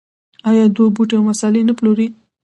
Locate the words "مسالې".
1.31-1.61